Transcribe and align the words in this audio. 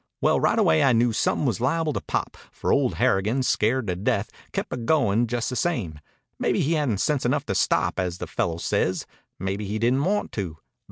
Well, 0.19 0.39
rightaway 0.39 0.81
I 0.83 0.93
knew 0.93 1.13
somethin' 1.13 1.45
was 1.45 1.61
liable 1.61 1.93
to 1.93 2.01
pop, 2.01 2.35
for 2.51 2.73
old 2.73 2.95
Harrigan, 2.95 3.43
scared 3.43 3.85
to 3.85 3.95
death, 3.95 4.31
kep' 4.51 4.73
a 4.73 4.77
goin' 4.77 5.27
just 5.27 5.51
the 5.51 5.55
same. 5.55 5.99
Maybe 6.39 6.59
he 6.61 6.73
hadn't 6.73 6.97
sense 7.01 7.23
enough 7.23 7.45
to 7.45 7.53
stop, 7.53 7.99
as 7.99 8.17
the 8.17 8.25
fellow 8.25 8.57
says. 8.57 9.05
Maybe 9.37 9.65
he 9.67 9.77
didn't 9.77 10.03
want 10.03 10.31
to. 10.31 10.57